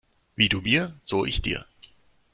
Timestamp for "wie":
0.35-0.49